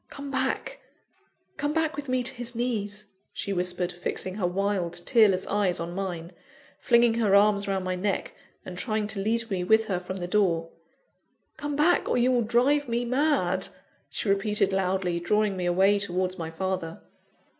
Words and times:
"Come 0.09 0.31
back 0.31 0.79
come 1.57 1.73
back 1.73 1.95
with 1.95 2.09
me 2.09 2.23
to 2.23 2.33
his 2.33 2.55
knees!" 2.55 3.05
she 3.33 3.53
whispered, 3.53 3.91
fixing 3.91 4.33
her 4.33 4.47
wild, 4.47 4.99
tearless 5.05 5.45
eyes 5.45 5.79
on 5.79 5.93
mine, 5.93 6.31
flinging 6.79 7.13
her 7.19 7.35
arms 7.35 7.67
round 7.67 7.85
my 7.85 7.93
neck, 7.93 8.33
and 8.65 8.79
trying 8.79 9.05
to 9.09 9.19
lead 9.19 9.51
me 9.51 9.63
with 9.63 9.85
her 9.85 9.99
from 9.99 10.17
the 10.17 10.25
door. 10.25 10.69
"Come 11.55 11.75
back, 11.75 12.09
or 12.09 12.17
you 12.17 12.31
will 12.31 12.41
drive 12.41 12.89
me 12.89 13.05
mad!" 13.05 13.67
she 14.09 14.27
repeated 14.27 14.73
loudly, 14.73 15.19
drawing 15.19 15.55
me 15.55 15.67
away 15.67 15.99
towards 15.99 16.39
my 16.39 16.49
father. 16.49 17.03